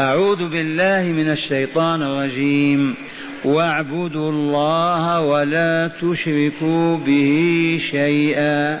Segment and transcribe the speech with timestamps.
[0.00, 2.94] أعوذ بالله من الشيطان الرجيم.
[3.44, 8.80] واعبدوا الله ولا تشركوا به شيئا.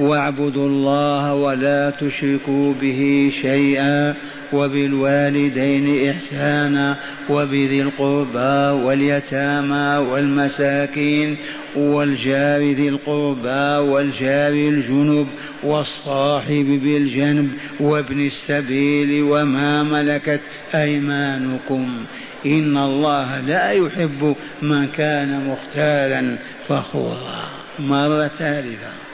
[0.00, 4.14] واعبدوا الله ولا تشركوا به شيئا
[4.52, 6.96] وبالوالدين إحسانا
[7.30, 11.36] وبذي القربى واليتامى والمساكين
[11.76, 15.26] والجار ذي القربى والجار الجنب
[15.62, 20.40] والصاحب بالجنب وابن السبيل وما ملكت
[20.74, 22.04] أيمانكم
[22.46, 29.09] إن الله لا يحب من كان مختالا فخورا مرة ثالثة.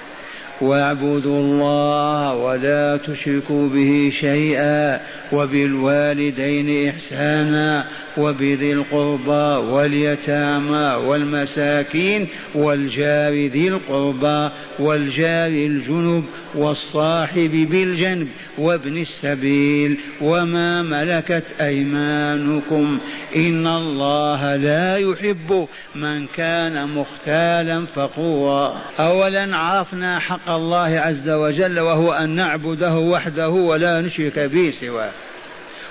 [0.61, 5.01] واعبدوا الله ولا تشركوا به شيئا
[5.33, 19.99] وبالوالدين إحسانا وبذي القربى واليتامى والمساكين والجار ذي القربى والجار الجنب والصاحب بالجنب وابن السبيل
[20.21, 22.99] وما ملكت أيمانكم
[23.37, 28.83] إن الله لا يحب من كان مختالا فخورا.
[28.99, 35.11] أولا عرفنا حق الله عز وجل وهو أن نعبده وحده ولا نشرك به سواه.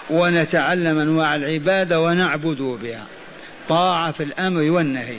[0.09, 3.05] ونتعلم أنواع العبادة ونعبد بها.
[3.69, 5.17] طاعة في الأمر والنهي.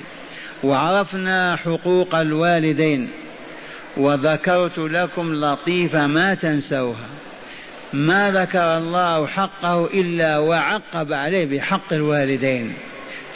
[0.65, 3.09] وعرفنا حقوق الوالدين.
[3.97, 7.09] وذكرت لكم لطيفه ما تنسوها.
[7.93, 12.73] ما ذكر الله حقه إلا وعقب عليه بحق الوالدين.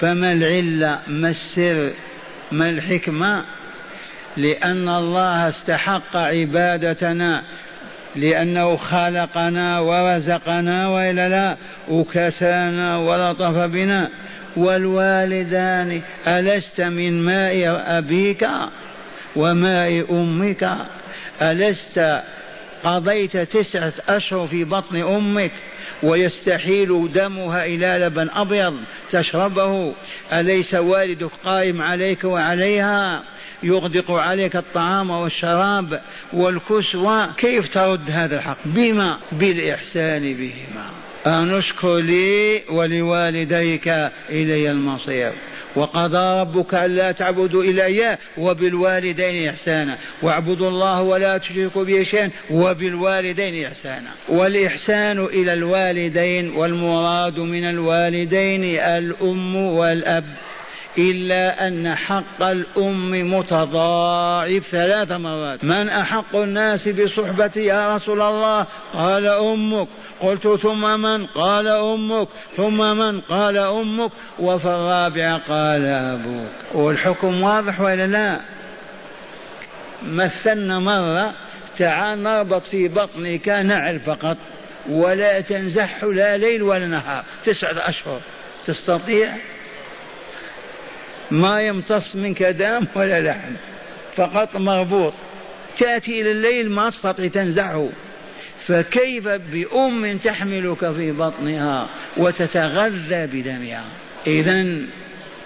[0.01, 1.91] فما العلة ما السر
[2.53, 3.45] ما الحكمة
[4.37, 7.45] لأن الله استحق عبادتنا
[8.17, 11.57] لأنه خلقنا ورزقنا وإلا لا
[11.89, 14.11] وكسانا ولطف بنا.
[14.57, 18.49] والوالدان ألست من ماء أبيك
[19.37, 20.77] وماء أمك؟
[21.43, 22.21] ألست
[22.85, 25.53] قضيت تسعة أشهر في بطن أمك؟
[26.03, 28.77] ويستحيل دمها إلى لبن أبيض
[29.11, 29.95] تشربه.
[30.33, 33.25] أليس والدك قائم عليك وعليها؟
[33.63, 36.01] يغدق عليك الطعام والشراب
[36.33, 40.91] والكسوة كيف ترد هذا الحق؟ بما؟ بالإحسان بهما.
[41.27, 43.89] أنشكر لي ولوالديك
[44.31, 45.33] إلي المصير.
[45.77, 49.99] وقضى ربك ألا تعبدوا إلا إياه وبالوالدين إحسانا.
[50.23, 54.11] واعبدوا الله ولا تشركوا به شيئا وبالوالدين إحسانا.
[54.29, 60.25] والإحسان إلى الوالدين والمراد من الوالدين الأم والأب.
[60.99, 65.65] إلا أن حق الأم متضاعف ثلاث مرات.
[65.65, 69.89] من أحق الناس بصحبتي يا رسول الله؟ قال أمك.
[70.21, 76.53] قلت ثم من قال أمك ثم من قال أمك وفي الرابعة قال أبوك.
[76.75, 78.41] والحكم واضح ولا لا؟
[80.03, 81.35] مثلنا مرة
[81.79, 84.37] تعال نربط في بطنك نعل فقط
[84.89, 87.25] ولا تنزح لا ليل ولا نهار.
[87.45, 88.21] تسعة أشهر.
[88.67, 89.35] تستطيع؟
[91.31, 93.55] ما يمتص منك دم ولا لحم
[94.17, 95.15] فقط مربوط.
[95.79, 97.89] تأتي إلى الليل ما تستطيع تنزعه
[98.61, 103.85] فكيف بأم تحملك في بطنها وتتغذى بدمها؟
[104.27, 104.67] إذا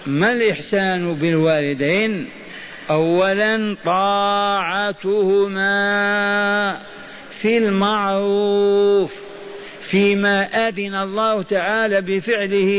[0.06, 2.28] ما الإحسان بالوالدين؟
[2.90, 5.54] أولا طاعتهما
[7.30, 9.24] في المعروف
[9.80, 12.72] فيما أذن الله تعالى بفعله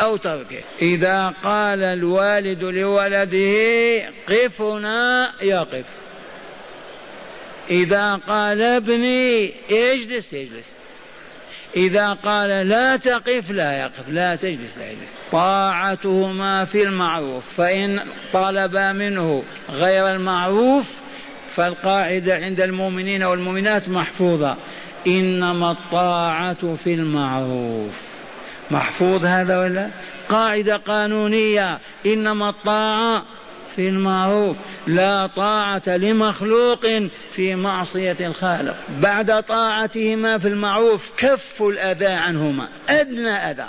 [0.00, 0.60] أو تركه.
[0.82, 5.99] إذا قال الوالد لولده قفنا يقف.
[7.70, 10.66] إذا قال ابني اجلس يجلس
[11.76, 15.10] إذا قال لا تقف لا يقف لا تجلس لا يجلس.
[15.32, 18.00] طاعتهما في المعروف فإن
[18.32, 20.94] طلبا منه غير المعروف
[21.54, 24.56] فالقاعدة عند المؤمنين والمؤمنات محفوظة.
[25.06, 27.92] إنما الطاعة في المعروف.
[28.70, 29.90] محفوظ هذا ولا؟
[30.28, 31.78] قاعدة قانونية.
[32.06, 33.24] إنما الطاعة
[33.76, 34.56] في المعروف
[34.86, 36.86] لا طاعة لمخلوق
[37.32, 38.76] في معصية الخالق.
[38.98, 42.68] بعد طاعتهما في المعروف كف الأذى عنهما.
[42.88, 43.68] أدنى أذى.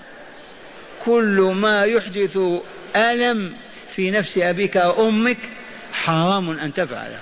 [1.06, 2.38] كل ما يحدث
[2.96, 3.54] ألم
[3.96, 5.38] في نفس أبيك وأمك
[5.94, 7.20] حرام أن تفعله.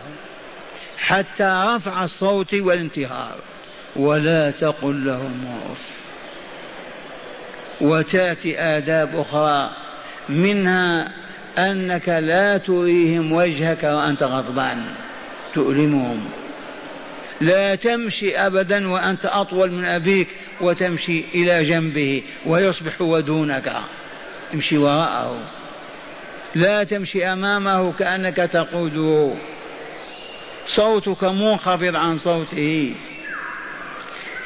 [0.97, 3.35] حتى رفع الصوت والانتهار
[3.95, 5.91] ولا تقل لهم اف
[7.81, 9.69] وتأتي آداب أخرى.
[10.29, 11.11] منها
[11.57, 14.83] أنك لا تريهم وجهك وأنت غضبان.
[15.53, 16.25] تؤلمهم.
[17.41, 20.27] لا تمشي أبدا وأنت أطول من أبيك
[20.61, 23.73] وتمشي إلى جنبه ويصبح ودونك.
[24.53, 25.39] امشي وراءه.
[26.55, 29.33] لا تمشي أمامه كأنك تقوده
[30.67, 32.93] صوتك منخفض عن صوته.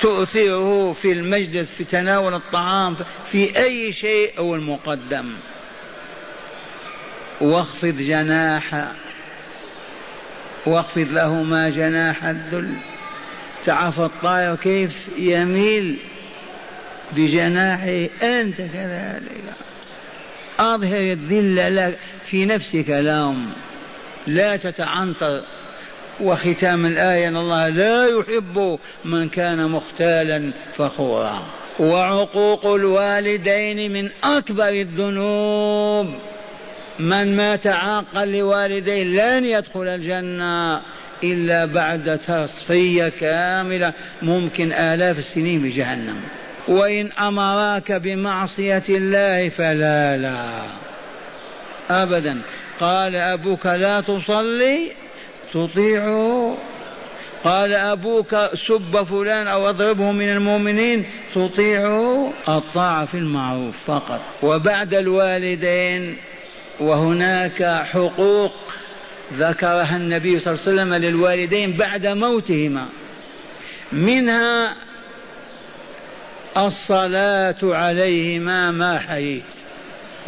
[0.01, 5.33] تؤثره في المجلس في تناول الطعام في أي شيء هو المقدم.
[7.41, 8.91] واخفض جناح
[10.65, 12.77] واخفض لهما جناح الذل.
[13.65, 15.99] تعرف الطائر كيف يميل
[17.11, 19.43] بجناحه؟ أنت كذلك.
[20.59, 21.95] أظهر الذل
[22.25, 23.51] في نفسك لهم
[24.27, 25.43] لا تتعنطر
[26.21, 31.45] وختام الآية أن الله لا يحب من كان مختالا فخورا.
[31.79, 36.13] وعقوق الوالدين من أكبر الذنوب.
[36.99, 40.81] من مات عاقا لوالديه لن يدخل الجنة
[41.23, 46.21] إلا بعد تصفية كاملة ممكن آلاف السنين بجهنم.
[46.67, 50.63] وإن أمراك بمعصية الله فلا لا.
[51.89, 52.41] أبدا.
[52.79, 54.91] قال أبوك لا تصلي
[55.53, 56.57] تطيعه
[57.43, 61.05] قال أبوك سب فلان أو أضربه من المؤمنين
[61.35, 64.21] تطيعه الطاعة في المعروف فقط.
[64.43, 66.17] وبعد الوالدين
[66.79, 68.53] وهناك حقوق
[69.33, 72.89] ذكرها النبي صلى الله عليه وسلم للوالدين بعد موتهما.
[73.91, 74.75] منها
[76.57, 79.43] الصلاة عليهما ما حييت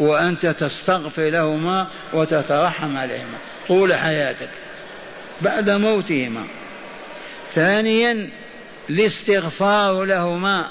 [0.00, 3.38] وأنت تستغفر لهما وتترحم عليهما
[3.68, 4.50] طول حياتك
[5.42, 6.44] بعد موتهما.
[7.54, 8.28] ثانيا
[8.90, 10.68] الاستغفار لهما.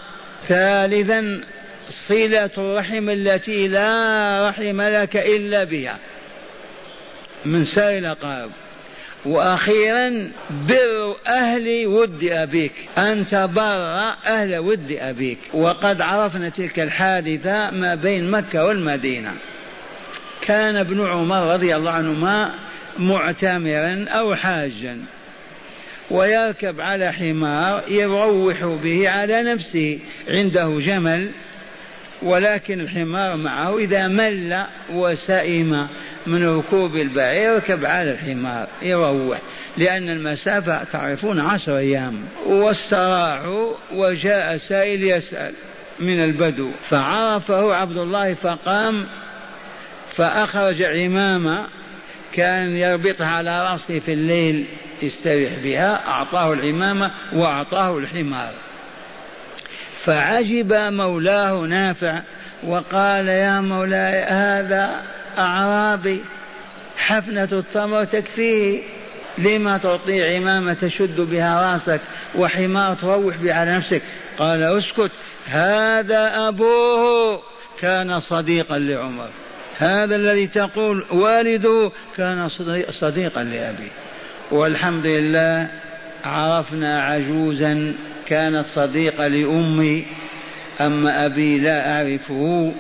[0.48, 1.42] ثالثا
[1.90, 5.98] صلة الرحم التي لا رحم لك إلا بها.
[7.46, 8.52] من سائر الأقارب
[9.26, 15.40] وأخيرا بر أهل ود أبيك أن تبر أهل ود أبيك.
[15.54, 19.34] وقد عرفنا تلك الحادثة ما بين مكة والمدينة.
[20.42, 22.54] كان ابن عمر رضي الله عنهما
[22.98, 25.00] معتمرا أو حاجا
[26.12, 30.00] ويركب على حمار يروح به على نفسه.
[30.28, 31.30] عنده جمل
[32.22, 35.88] ولكن الحمار معه إذا مل وسئم
[36.28, 39.42] من ركوب البعير يركب على الحمار يروح.
[39.78, 42.26] لأن المسافة تعرفون عشر أيام.
[42.46, 45.54] واستراحوا وجاء سائل يسأل
[46.00, 46.72] من البدو.
[46.82, 49.06] فعرفه عبد الله فقام
[50.14, 51.68] فأخرج عمامة
[52.34, 54.66] كان يربطها على رأسه في الليل
[55.02, 56.08] يستريح بها.
[56.08, 58.54] أعطاه العمامة وأعطاه الحمار.
[60.06, 62.22] فعجب مولاه نافع
[62.64, 65.02] وقال يا مولاي هذا
[65.38, 66.24] أعرابي
[66.98, 68.84] حفنة التمر تكفيه
[69.38, 72.02] لما تعطي عمامة تشد بها رأسك
[72.36, 74.02] وحمار تروح بها على نفسك؟
[74.38, 75.12] قال أسكت
[75.46, 77.42] هذا أبوه
[77.80, 79.30] كان صديقا لعمر.
[79.78, 82.50] هذا الذي تقول والده كان
[82.90, 83.92] صديقا لأبيه.
[84.52, 85.70] والحمد لله
[86.26, 87.94] عرفنا عجوزا
[88.28, 90.06] كانت صديقة لأمي
[90.82, 92.72] أما أبي لا أعرفه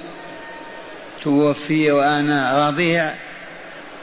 [1.23, 3.13] توفي وأنا رضيع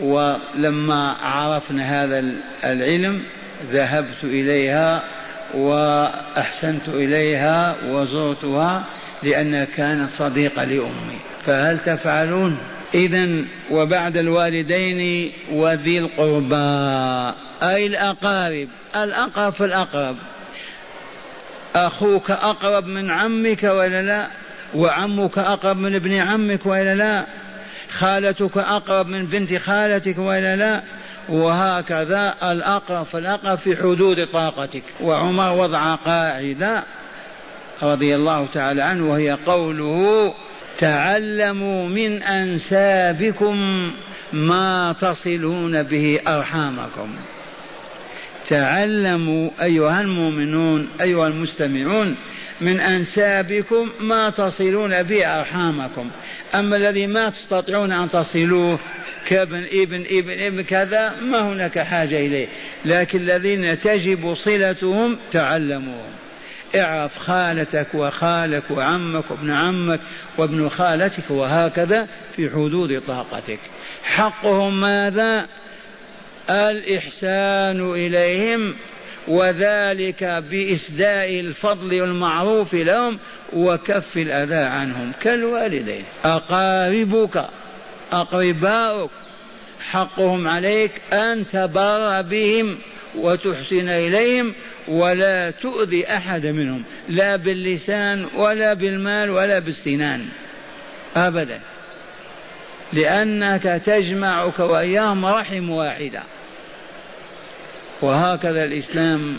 [0.01, 2.25] ولما عرفنا هذا
[2.65, 3.23] العلم
[3.73, 5.03] ذهبت إليها
[5.55, 8.85] وأحسنت إليها وزرتها
[9.23, 11.19] لأنها كانت صديقة لأمي.
[11.47, 12.59] فهل تفعلون؟
[12.95, 20.17] إذا وبعد الوالدين وذي القربى أي الأقارب الأقرب فالأقرب
[21.77, 24.29] أخوك أقرب من عمك ولا لا؟
[24.75, 27.27] وعمك أقرب من ابن عمك ولا لا؟
[27.91, 30.83] خالتك أقرب من بنت خالتك ولا لا؟
[31.29, 34.83] وهكذا الأقرب فالأقرب في حدود طاقتك.
[35.01, 36.85] وعمر وضع قاعدة
[37.83, 40.35] رضي الله تعالى عنه وهي قوله
[40.79, 43.91] تعلموا من أنسابكم
[44.33, 47.15] ما تصلون به أرحامكم.
[48.49, 52.17] تعلموا أيها المؤمنون أيها المستمعون
[52.61, 56.11] من أنسابكم ما تصلون به أرحامكم.
[56.55, 58.79] أما الذي ما تستطيعون أن تصلوه
[59.29, 62.49] كابن ابن ابن ابن كذا ما هناك حاجة إليه.
[62.85, 66.13] لكن الذين تجب صلتهم تعلموهم.
[66.77, 70.01] اعرف خالتك وخالك وعمك وابن عمك
[70.39, 73.59] وابن خالتك وهكذا في حدود طاقتك.
[74.03, 75.47] حقهم ماذا؟
[76.51, 78.75] الإحسان إليهم
[79.29, 83.19] وذلك بإسداء الفضل والمعروف لهم
[83.53, 85.13] وكف الأذى عنهم.
[85.23, 86.05] كالوالدين.
[86.25, 87.49] أقاربك
[88.13, 89.11] أقرباؤك
[89.91, 92.79] حقهم عليك أن تبر بهم
[93.15, 94.55] وتحسن إليهم
[94.89, 100.27] ولا تؤذي أحد منهم لا باللسان ولا بالمال ولا بالسنان
[101.17, 101.61] أبدا.
[102.93, 106.23] لأنك تجمعك وإياهم رحم واحدة.
[108.03, 109.37] وهكذا الإسلام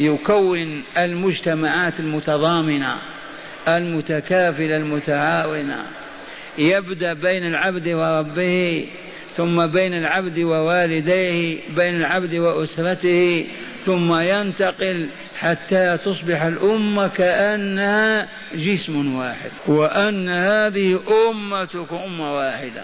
[0.00, 2.98] يكون المجتمعات المتضامنة
[3.68, 5.86] المتكافلة المتعاونة.
[6.58, 8.86] يبدأ بين العبد وربه
[9.36, 13.46] ثم بين العبد ووالديه بين العبد وأسرته
[13.86, 15.08] ثم ينتقل
[15.38, 22.82] حتى تصبح الأمة كأنها جسم واحد وأن هذه أمتكم أمة واحدة.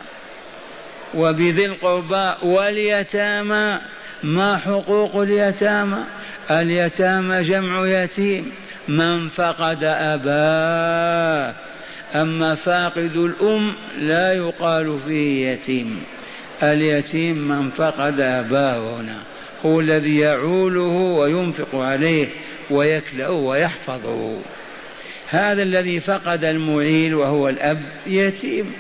[1.15, 3.79] وبذي القربى واليتامى
[4.23, 5.99] ما حقوق اليتامى؟
[6.51, 8.53] اليتامى جمع يتيم.
[8.89, 11.55] من فقد أباه
[12.15, 16.03] أما فاقد الأم لا يقال فيه يتيم.
[16.63, 19.23] اليتيم من فقد أباه هنا
[19.67, 22.29] هو الذي يعوله وينفق عليه
[22.71, 24.39] ويكلأه ويحفظه
[25.29, 28.73] هذا الذي فقد المعيل وهو الأب يتيم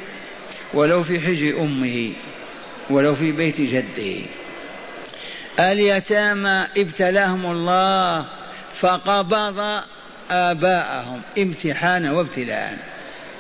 [0.75, 2.13] ولو في حجر أمه
[2.91, 4.21] ولو في بيت جده.
[5.61, 8.27] اليتامى ابتلاهم الله
[8.75, 9.83] فقبض
[10.31, 12.79] آباءهم امتحانا وابتلاء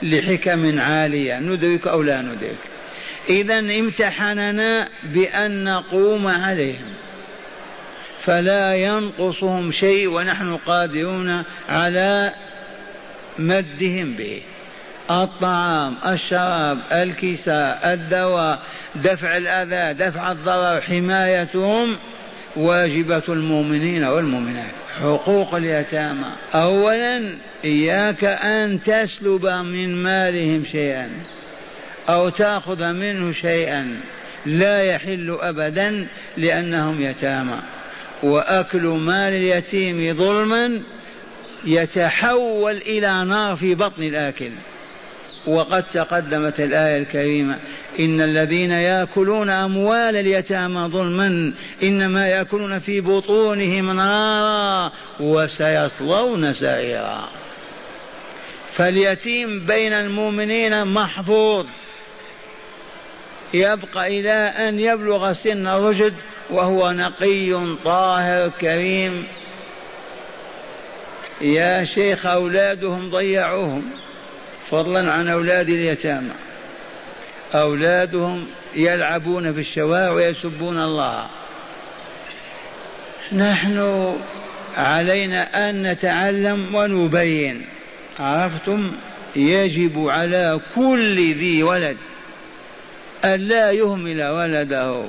[0.02, 2.75] لحكم عالية ندرك أو لا ندرك.
[3.28, 6.94] إذا امتحننا بأن نقوم عليهم.
[8.18, 12.32] فلا ينقصهم شيء ونحن قادرون على
[13.38, 14.42] مدهم به.
[15.10, 18.62] الطعام الشراب الكساء الدواء
[18.94, 21.96] دفع الأذى دفع الضرر حمايتهم
[22.56, 24.74] واجبة المؤمنين والمؤمنات.
[25.00, 26.28] حقوق اليتامى.
[26.54, 27.32] أولا
[27.64, 31.10] إياك أن تسلب من مالهم شيئا.
[32.08, 34.00] أو تأخذ منه شيئا
[34.46, 37.62] لا يحل أبدا لأنهم يتامى.
[38.22, 40.82] وأكل مال اليتيم ظلما
[41.64, 44.50] يتحول إلى نار في بطن الآكل.
[45.46, 47.58] وقد تقدمت الآية الكريمة
[48.00, 57.28] إن الذين يأكلون أموال اليتامى ظلما إنما يأكلون في بطونهم نارا وسيصلون سعيرا.
[58.72, 61.66] فاليتيم بين المؤمنين محفوظ.
[63.54, 66.14] يبقى إلى أن يبلغ سن الرشد
[66.50, 69.26] وهو نقي طاهر كريم.
[71.40, 73.90] يا شيخ أولادهم ضيعوهم.
[74.70, 76.34] فضلا عن أولاد اليتامى.
[77.54, 81.26] أولادهم يلعبون في الشوارع ويسبون الله.
[83.32, 84.16] نحن
[84.76, 87.66] علينا أن نتعلم ونبين.
[88.18, 88.92] عرفتم؟
[89.36, 91.96] يجب على كل ذي ولد
[93.24, 95.04] ألا يهمل ولده.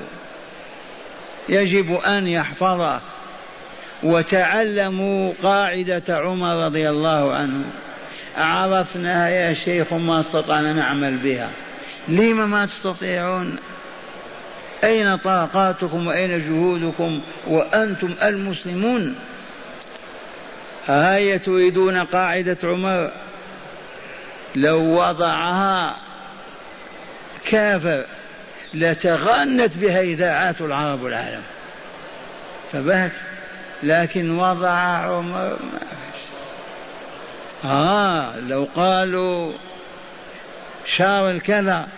[1.48, 3.00] يجب أن يحفظه.
[4.02, 7.64] وتعلموا قاعدة عمر رضي الله عنه.
[8.36, 11.50] عرفناها يا شيخ ما استطعنا نعمل بها.
[12.08, 13.56] لما ما تستطيعون؟
[14.84, 19.14] أين طاقاتكم وأين جهودكم وأنتم المسلمون؟
[20.86, 23.10] هيا تريدون قاعدة عمر؟
[24.56, 25.96] لو وضعها
[27.48, 28.04] كافر
[28.74, 31.42] لتغنت بها إذاعات العرب والعالم
[32.64, 33.12] انتبهت؟
[33.82, 36.20] لكن وضع عمر ما فيش
[37.64, 39.52] آه لو قالوا
[40.86, 41.88] شار الكذا.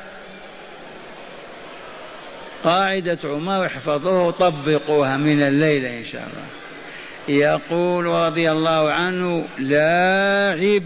[2.65, 6.47] قاعدة عمر احفظوه طبقوها من الليلة إن شاء الله.
[7.29, 10.83] يقول رضي الله عنه لاعب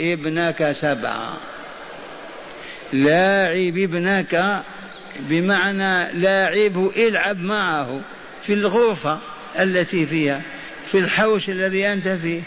[0.00, 1.36] ابنك سبعة.
[2.92, 4.62] لاعب ابنك
[5.20, 8.00] بمعنى لاعبه العب معه
[8.42, 9.18] في الغرفة
[9.60, 10.42] التي فيها
[10.86, 12.42] في الحوش الذي أنت فيه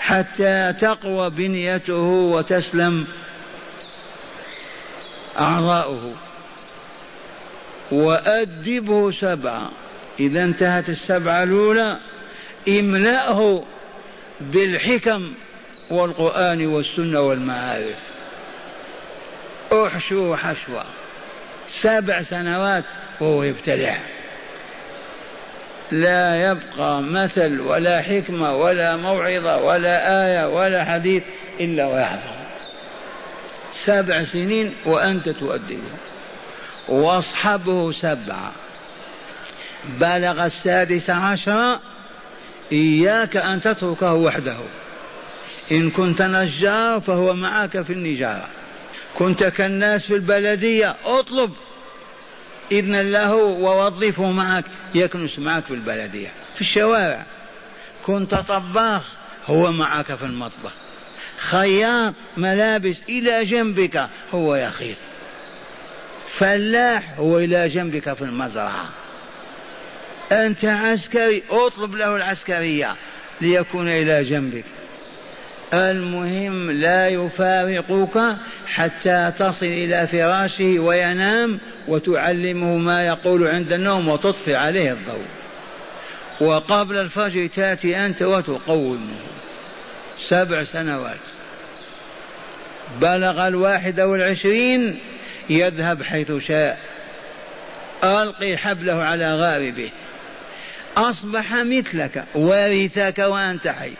[0.00, 3.06] حتى تقوى بنيته وتسلم
[5.38, 6.14] أعضاؤه.
[7.92, 9.70] وأدبه سبعة.
[10.20, 11.98] إذا انتهت السبعة الأولى
[12.68, 13.64] املأه
[14.40, 15.32] بالحكم
[15.90, 18.11] والقرآن والسنة والمعارف.
[19.72, 20.84] أحشو حشوة
[21.68, 22.84] سبع سنوات
[23.20, 23.98] وهو يبتلع.
[25.90, 31.22] لا يبقى مثل ولا حكمة ولا موعظة ولا آية ولا حديث
[31.60, 32.32] إلا ويحفظ
[33.72, 35.92] سبع سنين وأنت تؤدبه
[36.88, 38.52] واصحبه سبعة
[40.00, 41.78] بلغ السادس عشر.
[42.72, 44.56] إياك أن تتركه وحده.
[45.72, 48.48] إن كنت نجار فهو معك في النجارة.
[49.14, 51.52] كنت كالناس في البلدية اطلب
[52.72, 54.64] إذنا له ووظفه معك
[54.94, 57.26] يكنس معك في البلدية في الشوارع.
[58.06, 59.02] كنت طباخ
[59.46, 60.72] هو معك في المطبخ.
[61.36, 64.96] خياط ملابس إلى جنبك هو يخيط
[66.28, 68.88] فلاح هو إلى جنبك في المزرعة.
[70.32, 72.96] أنت عسكري اطلب له العسكرية
[73.40, 74.64] ليكون إلى جنبك.
[75.74, 78.36] المهم لا يفارقك
[78.66, 85.26] حتى تصل إلى فراشه وينام وتعلمه ما يقول عند النوم وتطفئ عليه الضوء.
[86.40, 89.16] وقبل الفجر تأتي أنت وتقومه
[90.28, 91.20] سبع سنوات.
[93.00, 95.00] بلغ الواحد والعشرين
[95.50, 96.78] يذهب حيث شاء.
[98.04, 99.90] ألقي حبله على غاربه.
[100.96, 103.92] أصبح مثلك ورثك وأنت حي.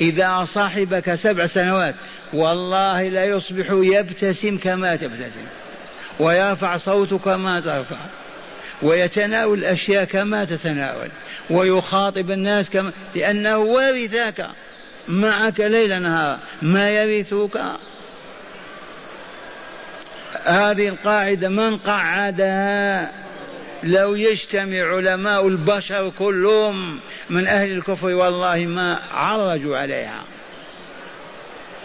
[0.00, 1.94] إذا صاحبك سبع سنوات
[2.32, 5.46] والله لا يصبح يبتسم كما تبتسم
[6.20, 7.96] ويرفع صوتك كما ترفع
[8.82, 11.10] ويتناول الأشياء كما تتناول
[11.50, 14.46] ويخاطب الناس كما لأنه ورثك
[15.08, 17.60] معك ليل نهار ما يرثك
[20.44, 23.25] هذه القاعدة من قعدها؟
[23.82, 26.98] لو يجتمع علماء البشر كلهم
[27.30, 30.24] من أهل الكفر والله ما عرجوا عليها.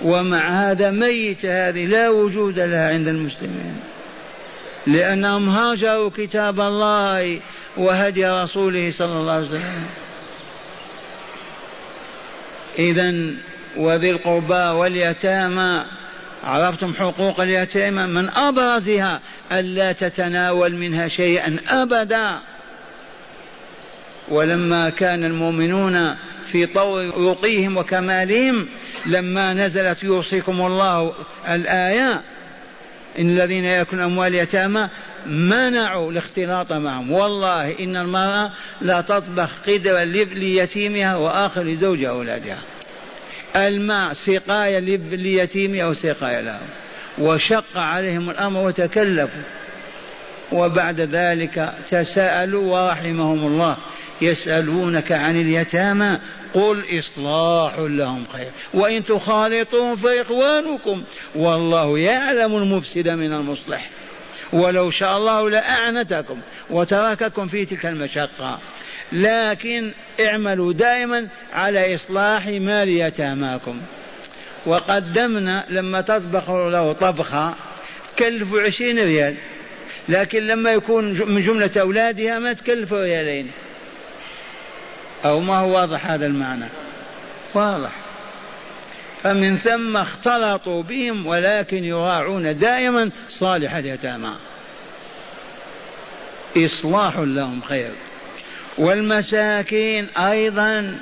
[0.01, 3.79] ومع هذا ميت هذه لا وجود لها عند المسلمين.
[4.87, 7.39] لأنهم هاجروا كتاب الله
[7.77, 9.85] وهدي رسوله صلى الله عليه وسلم.
[12.79, 13.13] إذا
[13.77, 15.85] وذي القربى واليتامى
[16.43, 19.21] عرفتم حقوق اليتامى من أبرزها
[19.51, 22.39] ألا تتناول منها شيئا أبدا.
[24.29, 26.15] ولما كان المؤمنون
[26.51, 28.67] في طور رقيهم وكمالهم
[29.05, 31.13] لما نزلت يوصيكم الله
[31.49, 32.21] الآية
[33.19, 34.89] إن الذين يأكلون أموال اليتامى
[35.25, 37.11] منعوا الاختلاط معهم.
[37.11, 38.51] والله إن المرأة
[38.81, 42.57] لا تطبخ قدرا ليتيمها وآخر لزوج أولادها
[43.55, 46.67] الماء سقاية ليتيمها وسقاية لهم.
[47.19, 49.41] وشق عليهم الأمر وتكلفوا.
[50.51, 53.77] وبعد ذلك تساءلوا ورحمهم الله.
[54.21, 56.17] يسألونك عن اليتامى.
[56.53, 58.49] قل إصلاح لهم خير.
[58.73, 61.03] وإن تخالطوهم فإخوانكم.
[61.35, 63.89] والله يعلم المفسد من المصلح.
[64.53, 68.59] ولو شاء الله لأعنتكم وترككم في تلك المشقة.
[69.11, 73.81] لكن اعملوا دائما على إصلاح مال يتاماكم.
[74.65, 77.55] وقدمنا لما تطبخ له طبخة
[78.15, 79.35] تكلف عشرين ريال.
[80.09, 83.51] لكن لما يكون من جملة أولادها ما تكلف ريالين.
[85.25, 86.65] أو ما هو واضح هذا المعنى؟
[87.53, 87.91] واضح.
[89.23, 94.35] فمن ثم اختلطوا بهم ولكن يراعون دائما صالح اليتامى.
[96.57, 97.91] إصلاح لهم خير.
[98.77, 100.97] والمساكين أيضا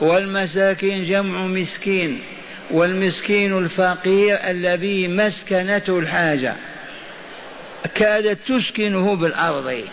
[0.00, 2.22] والمساكين جمع مسكين
[2.70, 6.54] والمسكين الفقير الذي مسكنته الحاجة.
[7.94, 9.84] كادت تسكنه بالأرض.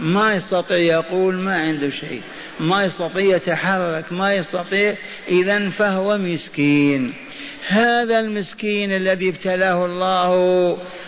[0.00, 2.22] ما يستطيع يقول ما عنده شيء.
[2.60, 4.96] ما يستطيع يتحرك ما يستطيع
[5.28, 7.14] إذا فهو مسكين.
[7.68, 10.30] هذا المسكين الذي ابتلاه الله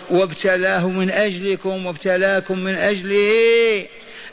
[0.09, 3.85] وابتلاه من أجلكم وابتلاكم من أجله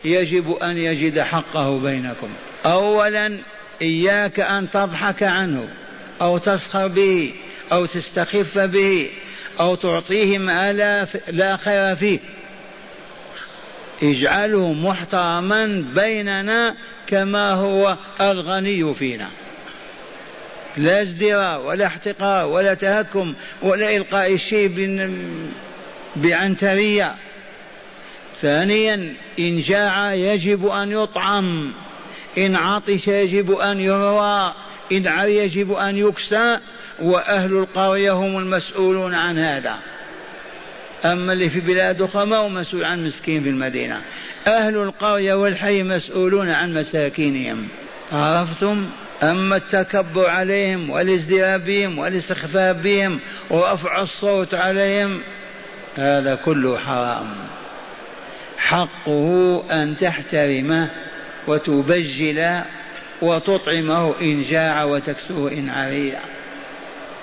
[0.05, 2.29] يجب أن يجد حقه بينكم.
[2.67, 3.39] أولا
[3.83, 5.69] إياك أن تضحك عنه
[6.21, 7.33] أو تسخر به
[7.73, 9.11] أو تستخف به
[9.61, 12.19] أو تعطيه ما لا, لا خير فيه.
[14.03, 16.75] اجعله محترما بيننا
[17.07, 19.29] كما هو الغني فينا.
[20.77, 25.11] لا ازدراء ولا احتقار ولا تهكم ولا إلقاء الشيء
[26.17, 27.15] بعنترية.
[28.43, 31.73] ثانيا إن جاع يجب أن يطعم
[32.39, 34.55] إن عطش يجب أن يروى
[34.93, 36.59] إن عري يجب أن يكسى
[37.03, 39.79] وأهل القرية هم المسؤولون عن هذا.
[41.13, 44.03] أما اللي في بلاد أخرى ما هو مسؤول عن مسكين في المدينة.
[44.47, 47.69] أهل القرية والحي مسؤولون عن مساكينهم.
[48.13, 48.87] عرفتم؟
[49.23, 55.21] أما التكبر عليهم والازدراء بهم والاستخفاف بهم ورفع الصوت عليهم
[55.97, 57.35] هذا كله حرام.
[58.59, 60.91] حقه أن تحترمه
[61.47, 62.61] وتبجل
[63.23, 66.13] وتطعمه إن جاع وتكسوه إن عري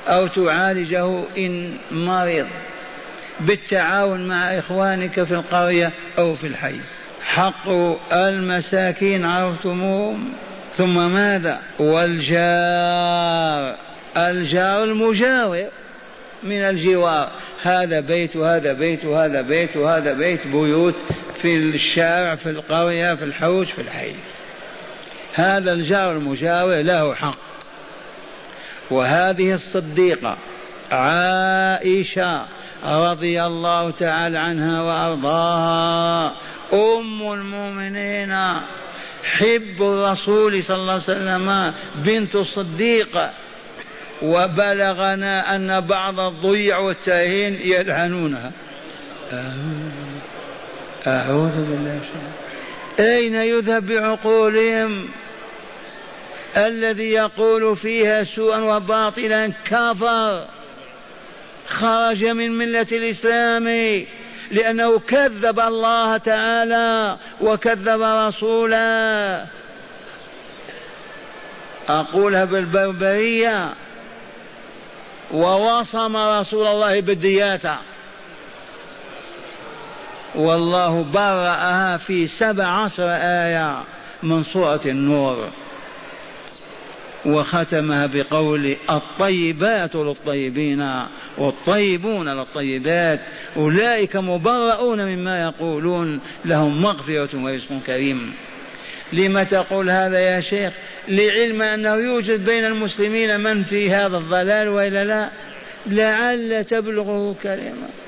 [0.07, 2.47] أو تعالجه إن مرض.
[3.39, 6.79] بالتعاون مع إخوانك في القرية أو في الحي.
[7.25, 7.69] حق
[8.13, 10.33] المساكين عرفتموهم.
[10.73, 13.75] ثم ماذا؟ والجار.
[14.17, 15.65] الجار المجاور
[16.43, 17.31] من الجوار.
[17.63, 20.47] هذا بيت وهذا بيت وهذا بيت وهذا بيت.
[20.47, 20.95] بيوت
[21.35, 24.15] في الشارع في القرية في الحوش في الحي.
[25.33, 27.39] هذا الجار المجاور له حق.
[28.91, 30.37] وهذه الصديقة
[30.91, 32.45] عائشة
[32.85, 36.35] رضي الله تعالى عنها وأرضاها.
[36.73, 38.35] أم المؤمنين
[39.23, 43.29] حب الرسول صلى الله عليه وسلم بنت الصديق.
[44.21, 48.51] وبلغنا أن بعض الضيع والتاهين يلعنونها.
[51.07, 51.99] أعوذ بالله
[52.99, 55.09] أين يذهب بعقولهم؟
[56.57, 60.47] الذي يقول فيها سوءا وباطلا كفر.
[61.67, 63.67] خرج من ملة الإسلام
[64.51, 69.47] لأنه كذب الله تعالى وكذب رسوله.
[71.89, 73.73] أقولها بالبربرية
[75.31, 77.77] ووصم رسول الله بالدياتة
[80.35, 83.83] والله برأها في سبع عشر آية
[84.23, 85.49] من سورة النور.
[87.25, 90.89] وختمها بقول الطيبات للطيبين
[91.37, 93.19] والطيبون للطيبات
[93.57, 98.33] أولئك مبرؤون مما يقولون لهم مغفرة ورزق كريم.
[99.13, 100.73] لم تقول هذا يا شيخ؟
[101.07, 105.29] لعلم أنه يوجد بين المسلمين من في هذا الضلال وإلا لا؟
[105.87, 108.02] لعل تبلغه كلمة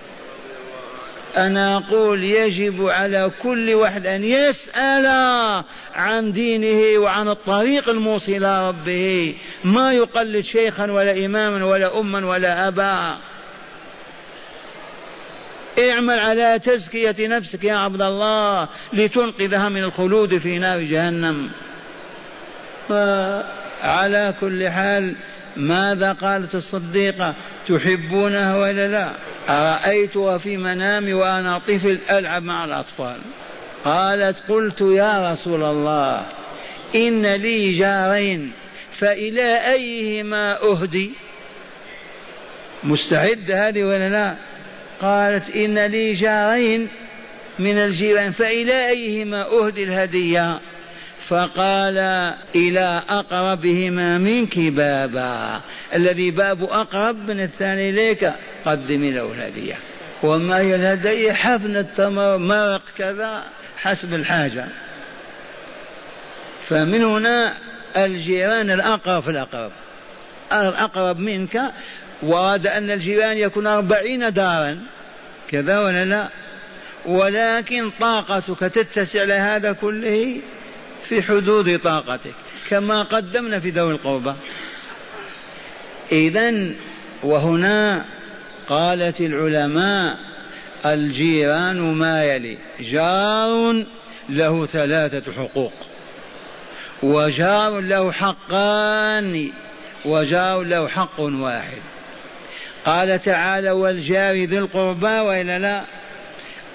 [1.37, 5.05] أنا أقول يجب على كل واحد أن يسأل
[5.95, 9.35] عن دينه وعن الطريق الموصل إلى ربه.
[9.63, 13.17] ما يقلد شيخا ولا إماما ولا أما ولا أبا.
[15.79, 21.51] اعمل على تزكية نفسك يا عبد الله لتنقذها من الخلود في نار جهنم.
[23.83, 25.15] على كل حال
[25.57, 27.35] ماذا قالت الصديقة؟
[27.67, 29.11] تحبونها ولا لا؟
[29.49, 33.17] أرأيتها في منامي وأنا طفل ألعب مع الأطفال.
[33.85, 36.25] قالت قلت يا رسول الله
[36.95, 38.51] إن لي جارين
[38.91, 41.11] فإلى أيهما أهدي؟
[42.83, 44.35] مستعد هذه ولا لا؟
[45.01, 46.89] قالت إن لي جارين
[47.59, 50.59] من الجيران فإلى أيهما أهدي الهدية؟
[51.29, 51.97] فقال
[52.55, 55.61] إلى أقربهما منك بابا.
[55.93, 58.33] الذي باب أقرب من الثاني إليك
[58.65, 59.75] قدمي له الهدية.
[60.23, 63.43] وما هي الهدية؟ حفنة تمر مرق كذا
[63.77, 64.65] حسب الحاجة.
[66.67, 67.53] فمن هنا
[67.97, 69.71] الجيران الأقرب في الأقرب.
[70.51, 71.61] الأقرب منك
[72.23, 74.79] وراد أن الجيران يكون أربعين دارا.
[75.51, 76.29] كذا ولا لا؟
[77.05, 80.37] ولكن طاقتك تتسع لهذا كله
[81.09, 82.33] في حدود طاقتك
[82.69, 84.33] كما قدمنا في ذوي القربى.
[86.11, 86.53] إذا
[87.23, 88.05] وهنا
[88.67, 90.17] قالت العلماء
[90.85, 93.83] الجيران ما يلي جار
[94.29, 95.73] له ثلاثة حقوق
[97.03, 99.51] وجار له حقان
[100.05, 101.81] وجار له حق واحد.
[102.85, 105.85] قال تعالى والجار ذي القربى وإلا لا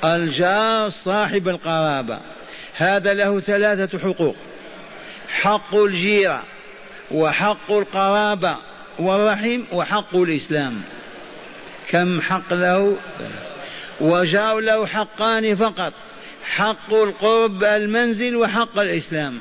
[0.04, 2.20] الجار صاحب القرابة.
[2.80, 4.36] هذا له ثلاثة حقوق.
[5.28, 6.42] حق الجيرة
[7.10, 8.56] وحق القرابة
[8.98, 10.82] والرحم وحق الإسلام.
[11.88, 12.96] كم حق له؟
[14.00, 15.92] وجار له حقان فقط
[16.44, 19.40] حق القرب المنزل وحق الإسلام.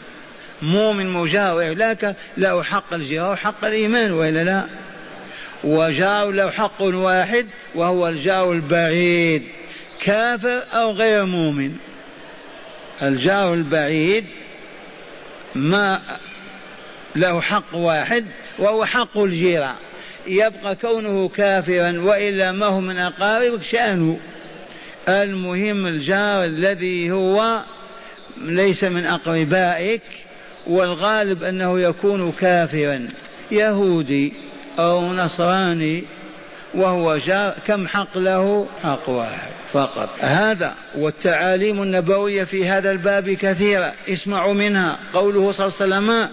[0.62, 4.66] مؤمن مجاور لك له حق الجيرة وحق الإيمان وإلا لا.
[5.64, 9.44] وجار له حق واحد وهو الجار البعيد
[10.02, 11.89] كافر أو غير مؤمن.
[13.02, 14.26] الجار البعيد
[15.56, 16.02] ما
[17.16, 18.26] له حق واحد
[18.60, 19.76] وهو حق الجيرة
[20.28, 24.20] يبقى كونه كافرا وإلا ما هو من أقاربك شأنه.
[25.10, 27.64] المهم الجار الذي هو
[28.38, 30.02] ليس من أقربائك
[30.68, 33.08] والغالب أنه يكون كافرا
[33.52, 34.34] يهودي
[34.80, 36.04] أو نصراني
[36.74, 40.10] وهو جار كم حق له؟ حق واحد فقط.
[40.20, 45.00] هذا والتعاليم النبوية في هذا الباب كثيرة اسمعوا منها.
[45.14, 46.30] قوله صلى الله عليه وسلم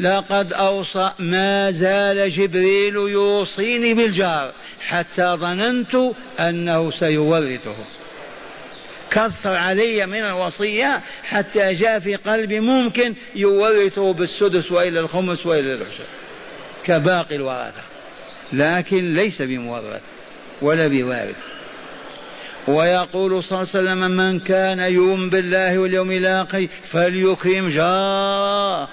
[0.00, 4.52] لقد أوصى ما زال جبريل يوصيني بالجار
[4.88, 5.96] حتى ظننت
[6.40, 7.74] أنه سيورثه.
[9.10, 16.04] كثر علي من الوصية حتى جاء في قلبي ممكن يورثه بالسدس وإلى الخمس وإلى العشر.
[16.84, 17.82] كباقي الورثة.
[18.52, 20.00] لكن ليس بمورث
[20.62, 21.36] ولا بوارث
[22.68, 28.88] ويقول صلى الله عليه وسلم من كان يؤمن بالله واليوم الآخر فليكرم جاره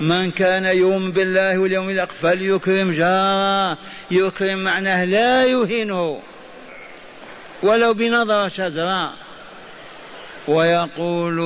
[0.00, 3.78] من كان يؤمن بالله واليوم الآخر فليكرم جاره
[4.10, 6.20] يكرم معناه لا يهنه
[7.62, 9.12] ولو بنظرة شزراء
[10.48, 11.38] ويقول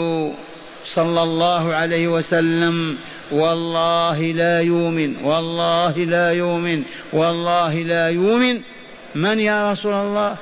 [0.94, 2.98] صلى الله عليه وسلم
[3.33, 8.61] والله لا يؤمن والله لا يؤمن والله لا يؤمن.
[9.14, 10.37] من يا رسول الله؟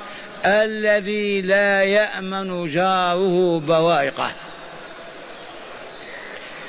[0.45, 4.31] الذي لا يأمن جاره بوائقه.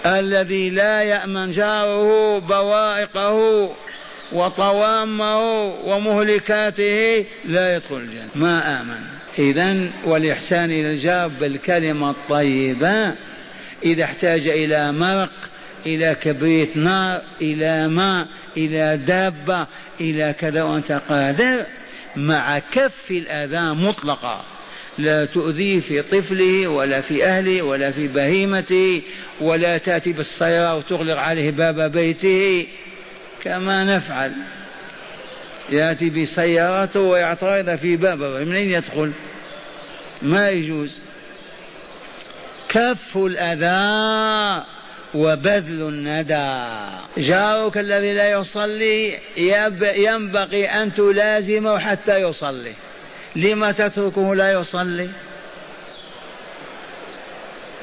[0.07, 3.71] الذي لا يأمن جاره بوائقه
[4.33, 5.39] وطوامه
[5.85, 8.29] ومهلكاته لا يدخل الجنة.
[8.35, 9.21] ما آمن.
[9.39, 13.15] إذا والإحسان إلى الجار بالكلمة الطيبة
[13.85, 15.50] إذا احتاج إلى مرق
[15.87, 19.67] إلى كبريت نار إلى ماء إلى دابة
[20.01, 21.67] إلى كذا وأنت قادر.
[22.17, 24.45] مع كف الأذى مطلقا
[24.99, 29.03] لا تؤذيه في طفله ولا في أهله ولا في بهيمته
[29.41, 32.67] ولا تأتي بالسيارة وتغلق عليه باب بيته.
[33.45, 34.33] كما نفعل.
[35.71, 39.13] يأتي بسيارته ويعترض في بابه منين يدخل؟
[40.23, 40.99] ما يجوز.
[42.69, 44.65] كف الأذى.
[45.15, 46.71] وبذل الندى.
[47.17, 49.19] جارك الذي لا يصلي
[49.97, 52.73] ينبغي أن تلازمه حتى يصلي.
[53.37, 55.09] لما تتركه لا يصلي؟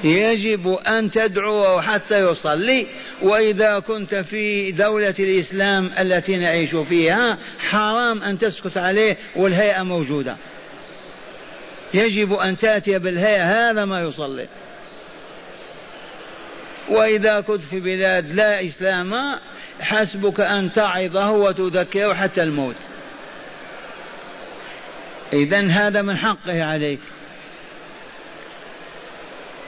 [0.03, 2.87] يجب أن تدعوه حتى يصلي.
[3.21, 10.35] وإذا كنت في دولة الإسلام التي نعيش فيها حرام أن تسكت عليه والهيئة موجودة.
[11.93, 14.47] يجب أن تأتي بالهيئة هذا ما يصلي.
[16.89, 19.39] وإذا كنت في بلاد لا إسلام
[19.80, 22.76] حسبك أن تعظه وتذكره حتى الموت.
[25.34, 27.00] إذا هذا من حقه عليك.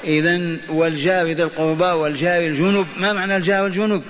[0.04, 4.04] إذا والجار ذي القربى والجار الجنب ما معنى الجار الجنب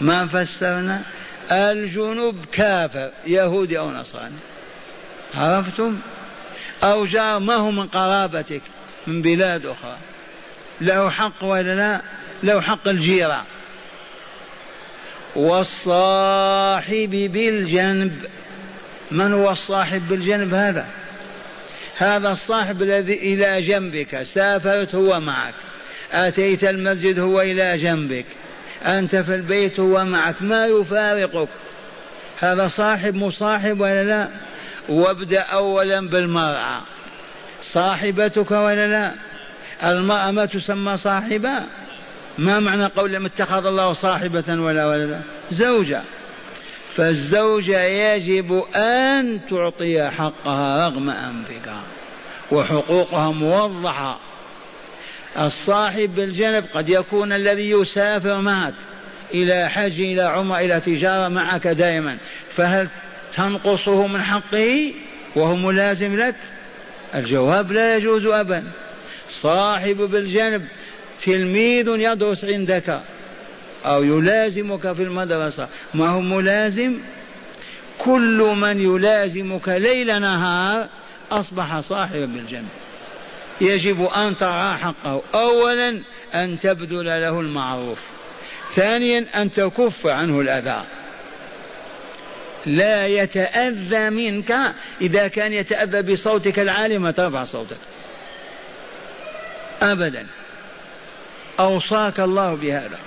[0.00, 1.02] ما فسرنا؟
[1.50, 4.34] الجنوب كافر يهودي أو نصراني.
[5.34, 5.98] عرفتم؟
[6.82, 8.62] أو جار ما هو من قرابتك؟
[9.06, 9.96] من بلاد أخرى.
[10.80, 12.00] له حق ولا لا؟
[12.42, 13.44] له حق الجيرة.
[15.36, 18.26] والصاحب بالجنب
[19.10, 20.86] من هو الصاحب بالجنب هذا؟
[21.96, 25.54] هذا الصاحب الذي إلى جنبك سافرت هو معك
[26.12, 28.26] أتيت المسجد هو إلى جنبك
[28.86, 31.48] أنت في البيت هو معك ما يفارقك؟
[32.40, 34.28] هذا صاحب مصاحب ولا لا؟
[34.88, 36.82] وابدأ أولا بالمرأة
[37.62, 39.14] صاحبتك ولا لا؟
[39.84, 41.62] المرأة ما تسمى صاحبة؟
[42.38, 46.02] ما معنى قول لم اتخذ الله صاحبة ولا ولدا؟ زوجة.
[46.90, 51.70] فالزوجة يجب أن تعطي حقها رغم أنفك
[52.50, 54.20] وحقوقها موضحة.
[55.38, 58.74] الصاحب بالجنب قد يكون الذي يسافر معك
[59.34, 62.16] إلى حج إلى عمرة إلى تجارة معك دائما.
[62.56, 62.88] فهل
[63.34, 64.92] تنقصه من حقه؟
[65.36, 66.36] وهو ملازم لك؟
[67.14, 68.64] الجواب لا يجوز أبدا.
[69.42, 70.66] صاحب بالجنب
[71.24, 73.00] تلميذ يدرس عندك
[73.84, 75.68] أو يلازمك في المدرسة.
[75.94, 76.98] ما هو ملازم؟
[77.98, 80.88] كل من يلازمك ليل نهار
[81.30, 82.68] أصبح صاحبا بالجنة
[83.60, 85.22] يجب أن ترى حقه.
[85.34, 86.02] أولا
[86.34, 87.98] أن تبذل له المعروف.
[88.74, 90.84] ثانيا أن تكف عنه الأذى.
[92.66, 97.76] لا يتأذى منك إذا كان يتأذى بصوتك العالي ما ترفع صوتك.
[99.82, 100.26] أبدا.
[101.60, 102.98] أوصاك الله بهذا.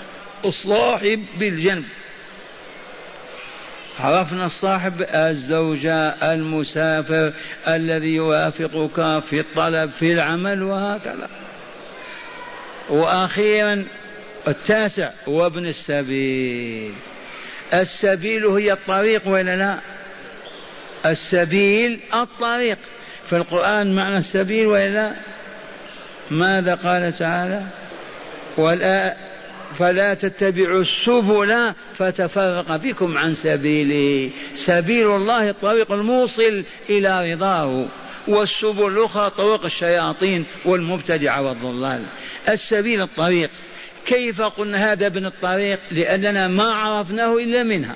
[0.45, 1.85] الصاحب بالجنب.
[3.99, 7.33] عرفنا الصاحب الزوجة المسافر
[7.67, 11.29] الذي يوافقك في الطلب في العمل وهكذا.
[12.89, 13.85] وأخيرا
[14.47, 16.93] التاسع وابن السبيل.
[17.73, 19.79] السبيل هي الطريق ولا لا؟
[21.11, 22.77] السبيل الطريق.
[23.29, 25.15] في القرآن معنى السبيل ولا لا؟
[26.31, 27.63] ماذا قال تعالى؟
[28.57, 29.15] ولا
[29.79, 37.85] فلا تتبعوا السبل فتفرق بكم عن سبيله سبيل الله الطريق الموصل إلى رضاه.
[38.27, 42.03] والسبل الأخرى طرق الشياطين والمبتدعة والضلال.
[42.49, 43.49] السبيل الطريق.
[44.05, 47.95] كيف قلنا هذا ابن الطريق؟ لأننا ما عرفناه إلا منها.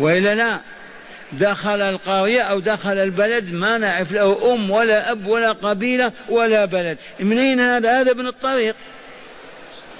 [0.00, 0.60] وإلا لا.
[1.32, 6.98] دخل القرية أو دخل البلد ما نعرف له أم ولا أب ولا قبيلة ولا بلد.
[7.20, 8.76] منين هذا؟ هذا ابن الطريق.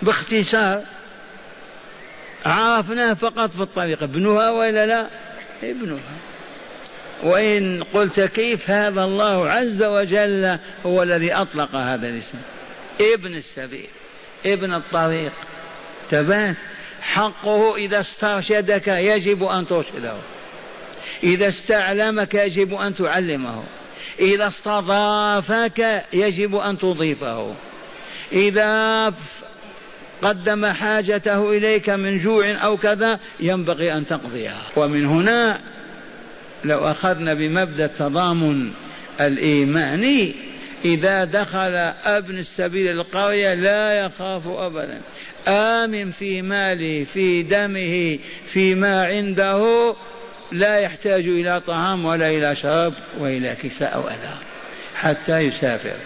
[0.02, 0.82] باختصار
[2.46, 4.02] عرفناه فقط في الطريق.
[4.02, 5.06] ابنها ولا لا؟
[5.62, 6.00] ابنها.
[7.22, 12.38] وإن قلت كيف؟ هذا الله عز وجل هو الذي أطلق هذا الاسم.
[13.00, 13.88] ابن السبيل
[14.46, 15.32] ابن الطريق.
[16.10, 16.56] تبات
[17.02, 20.14] حقه إذا استرشدك يجب أن ترشده.
[21.22, 23.62] إذا استعلمك يجب أن تعلمه.
[24.20, 27.54] إذا استضافك يجب أن تضيفه.
[28.32, 29.14] إذا
[30.22, 34.62] قدم حاجته إليك من جوع أو كذا ينبغي أن تقضيها.
[34.76, 35.60] ومن هنا
[36.64, 38.70] لو أخذنا بمبدأ التضامن
[39.20, 40.34] الإيماني
[40.84, 45.00] إذا دخل أبن السبيل القرية لا يخاف أبدا.
[45.48, 49.94] آمن في ماله في دمه فيما عنده
[50.52, 54.36] لا يحتاج إلى طعام ولا إلى شراب وإلى كساء أو أذى
[54.94, 55.96] حتى يسافر.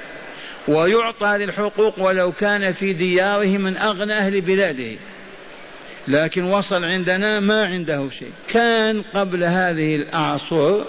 [0.69, 4.97] ويعطى هذه الحقوق ولو كان في دياره من أغنى أهل بلاده.
[6.09, 8.33] لكن وصل عندنا ما عنده شيء.
[8.49, 10.85] كان قبل هذه الأعصر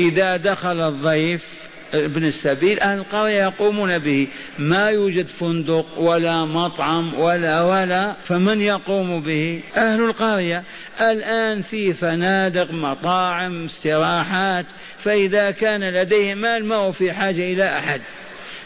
[0.00, 1.57] إذا دخل الضيف
[1.94, 4.28] ابن السبيل أهل القرية يقومون به.
[4.58, 10.64] ما يوجد فندق ولا مطعم ولا ولا فمن يقوم به؟ أهل القرية
[11.00, 14.66] الآن في فنادق مطاعم استراحات
[14.98, 18.00] فإذا كان لديه مال ما هو في حاجة إلى أحد.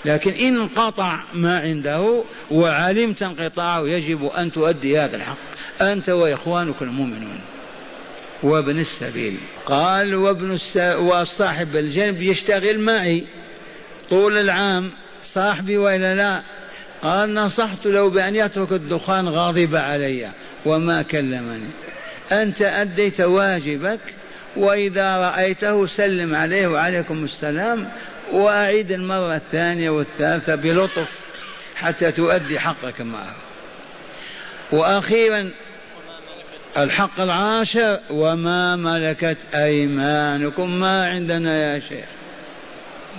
[0.05, 5.39] لكن إن انقطع ما عنده وعلمت انقطاعه يجب أن تؤدي هذا الحق.
[5.81, 7.41] أنت وإخوانك المؤمنون.
[8.43, 9.37] وابن السبيل.
[9.67, 10.77] قال وابن الس...
[10.77, 13.25] وصاحب الجنب يشتغل معي
[14.11, 14.91] طول العام
[15.25, 16.43] صاحبي وإلا لا؟
[17.03, 20.29] قال نصحت له بأن يترك الدخان غاضب علي
[20.65, 21.69] وما كلمني.
[22.33, 24.01] أنت أديت واجبك
[24.57, 27.91] وإذا رأيته سلم عليه وعليكم السلام
[28.33, 31.09] وأعيد المرة الثانية والثالثة بلطف
[31.77, 33.35] حتى تؤدي حقك معه.
[34.73, 35.51] وأخيرا
[36.79, 42.05] الحق العاشر وما ملكت أيمانكم ما عندنا يا شيخ.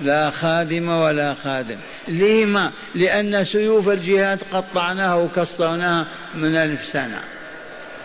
[0.02, 1.78] لا خادم ولا خادم.
[2.08, 7.20] لما لأن سيوف الجهاد قطعناها وكسرناها من ألف سنة.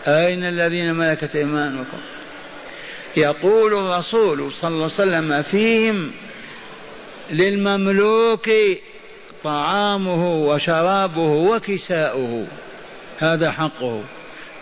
[0.07, 1.99] أين الذين ملكت أيمانكم؟
[3.17, 6.11] يقول الرسول صلى الله عليه وسلم فيهم
[7.31, 8.51] للمملوك
[9.45, 12.47] طعامه وشرابه وكساؤه.
[13.19, 14.03] هذا حقه.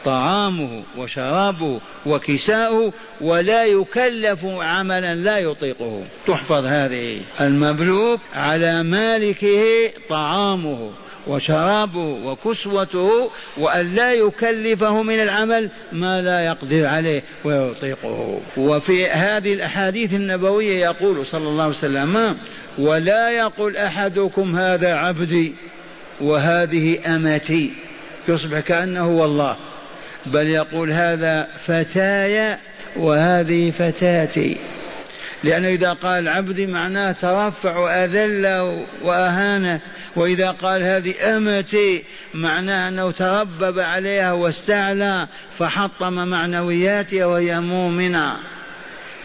[0.07, 6.03] طعامه وشرابه وكساؤه ولا يكلف عملا لا يطيقه.
[6.27, 7.21] تحفظ هذه.
[7.41, 10.91] المملوك على مالكه طعامه
[11.27, 18.41] وشرابه وكسوته وأن لا يكلفه من العمل ما لا يقدر عليه ويطيقه.
[18.57, 22.37] وفي هذه الأحاديث النبوية يقول صلى الله عليه وسلم
[22.79, 25.55] ولا يقول أحدكم هذا عبدي
[26.21, 27.73] وهذه أمتي.
[28.29, 29.57] يصبح كأنه هو الله
[30.27, 32.57] بل يقول هذا فتاي
[32.97, 34.57] وهذه فتاتي.
[35.45, 38.47] لأنه إذا قال عبدي معناه ترفع وأذل
[39.03, 39.81] وأهانه
[40.17, 48.37] وإذا قال هذه أمتي معناه أنه تربب عليها واستعلى فحطم معنوياتها وهي مؤمنة.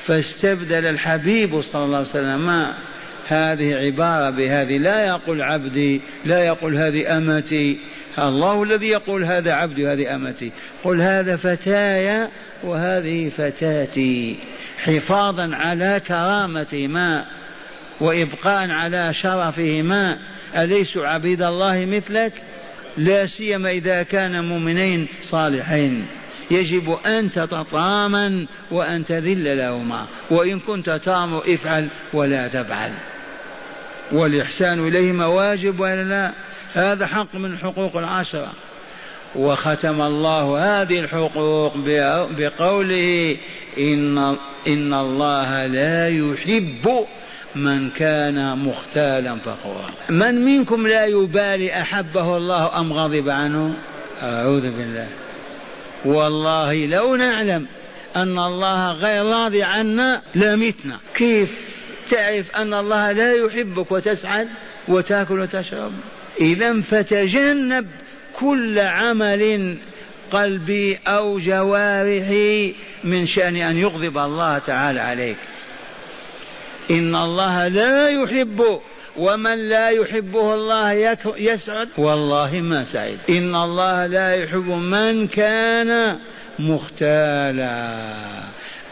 [0.06, 2.68] فاستبدل الحبيب صلى الله عليه وسلم.
[3.28, 7.80] هذه عبارة بهذه؟ لا يقول عبدي لا يقول هذه أمتي.
[8.20, 10.52] الله الذي يقول هذا عبدي وهذه أمتي.
[10.84, 12.28] قل هذا فتاي
[12.64, 14.38] وهذه فتاتي.
[14.78, 17.26] حفاظا على كرامتهما
[18.00, 20.18] وإبقاء على شرفهما
[20.58, 22.34] أليسوا عبيد الله مثلك؟
[22.98, 26.06] لا سيما إذا كان مؤمنين صالحين.
[26.52, 30.08] يجب أن تتطامن وأن تذل لهما.
[30.30, 32.92] وإن كنت تامر افعل ولا تفعل.
[34.12, 36.32] والإحسان إليهما واجب ولا لا؟
[36.74, 38.52] هذا حق من حقوق العشرة.
[39.36, 41.74] وختم الله هذه الحقوق
[42.38, 43.38] بقوله
[43.78, 44.18] إن,
[44.68, 47.06] إن الله لا يحب
[47.56, 49.90] من كان مختالا فخورا.
[50.10, 53.74] من منكم لا يبالي أحبه الله أم غضب عنه؟
[54.24, 55.08] أعوذ بالله.
[56.06, 57.66] والله لو نعلم
[58.16, 61.00] أن الله غير راضي عنا لمتنا.
[61.16, 64.48] كيف تعرف أن الله لا يحبك وتسعد
[64.88, 65.92] وتأكل وتشرب؟
[66.40, 67.88] إذا فتجنب
[68.34, 69.78] كل عمل
[70.32, 75.38] قلبي أو جوارحي من شأن أن يغضب الله تعالى عليك.
[76.92, 78.80] إن الله لا يحب
[79.18, 81.90] ومن لا يحبه الله يسعد.
[81.98, 86.18] والله ما سعد إن الله لا يحب من كان
[86.60, 87.96] مختالا.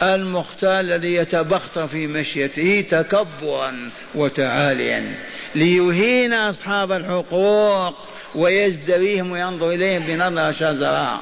[0.01, 5.15] المختال الذي يتبختر في مشيته تكبرا وتعاليا
[5.55, 7.95] ليهين أصحاب الحقوق
[8.35, 11.19] ويزدريهم وينظر إليهم بنظرة شزراء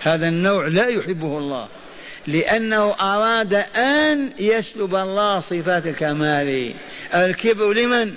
[0.00, 1.68] هذا النوع لا يحبه الله
[2.26, 6.74] لأنه أراد أن يسلب الله صفات الكمال.
[7.14, 8.14] الكبر لمن؟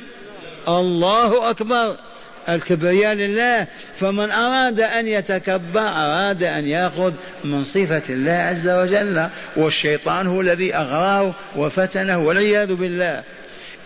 [0.67, 1.95] الله أكبر.
[2.49, 3.67] الكبرياء لله
[3.99, 7.13] فمن أراد أن يتكبر أراد أن يأخذ
[7.43, 13.23] من صفة الله عز وجل والشيطان هو الذي أغراه وفتنه والعياذ بالله.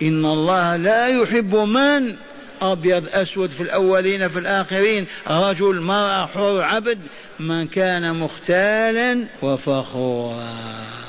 [0.01, 2.15] إن الله لا يحب من
[2.61, 6.99] أبيض أسود في الأولين في الآخرين رجل مرأة حر عبد
[7.39, 11.06] من كان مختالا وفخورا.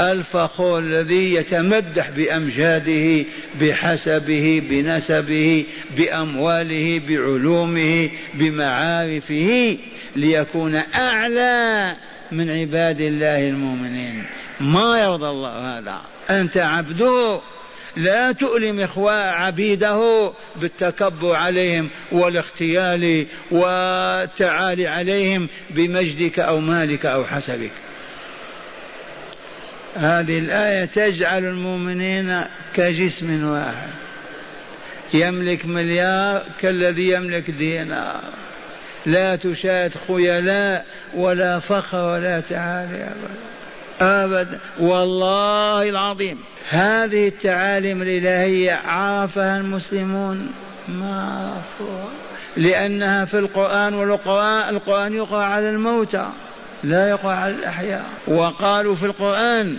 [0.00, 3.24] الفخور الذي يتمدح بأمجاده
[3.60, 5.64] بحسبه بنسبه
[5.96, 9.76] بأمواله بعلومه بمعارفه
[10.16, 11.96] ليكون أعلى
[12.32, 14.24] من عباد الله المؤمنين.
[14.60, 17.40] ما يرضى الله هذا؟ أنت عبده.
[17.96, 27.72] لا تؤلم إخوة عبيده بالتكبر عليهم والاختيال والتعالي عليهم بمجدك أو مالك أو حسبك.
[29.98, 32.40] هذه الآية تجعل المؤمنين
[32.74, 33.88] كجسم واحد.
[35.14, 38.20] يملك مليار كالذي يملك دينار.
[39.06, 44.24] لا تشاهد خيلاء ولا فخر ولا تعالي أبدا.
[44.24, 44.58] أبدا.
[44.80, 46.38] والله العظيم.
[46.68, 50.52] هذه التعاليم الإلهية عرفها المسلمون.
[50.88, 52.08] ما عرفوها؟
[52.56, 56.30] لأنها في القرآن والقرآن القرآن يقرأ على الموتى.
[56.84, 58.10] لا يقع على الأحياء.
[58.26, 59.76] وقالوا في القرآن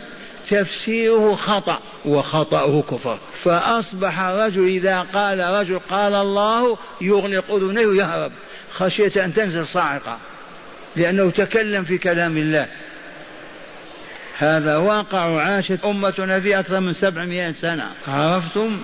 [0.49, 3.19] تفسيره خطأ وخطأه كفر.
[3.43, 8.31] فأصبح الرجل إذا قال رجل قال الله يغلق أذنيه ويهرب.
[8.71, 10.17] خشية أن تنزل صاعقة
[10.95, 12.67] لأنه تكلم في كلام الله.
[14.37, 17.89] هذا واقع عاشت أمتنا في أكثر من سبعمائة سنة.
[18.07, 18.79] عرفتم؟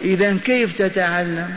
[0.00, 1.56] إذا كيف تتعلم؟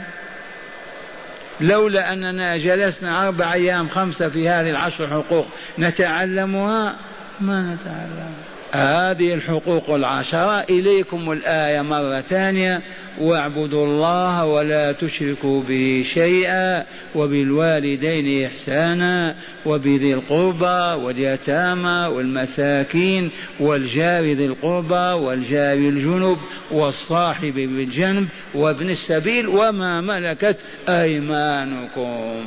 [1.61, 5.47] لولا أننا جلسنا أربع أيام خمسة في هذه العشر حقوق
[5.79, 6.95] نتعلمها؟
[7.39, 8.54] ما نتعلمها.
[8.75, 10.59] هذه الحقوق العشرة.
[10.69, 12.81] إليكم الآية مرة ثانية.
[13.19, 25.23] واعبدوا الله ولا تشركوا به شيئا وبالوالدين إحسانا وبذي القربى واليتامى والمساكين والجار ذي القربى
[25.25, 26.37] والجار الجنب
[26.71, 30.57] والصاحب بالجنب وابن السبيل وما ملكت
[30.89, 32.45] أيمانكم.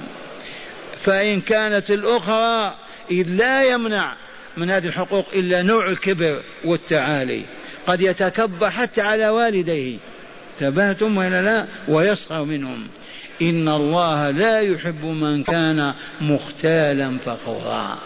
[1.00, 2.74] فإن كانت الأخرى
[3.10, 4.16] إذ لا يمنع
[4.58, 7.42] من هذه الحقوق إلا نوع الكبر والتعالي.
[7.86, 9.96] قد يتكبر حتى على والديه.
[10.60, 12.86] تبهتم ولا لا؟ ويسخر منهم.
[13.42, 17.98] إن الله لا يحب من كان مختالا فخورا.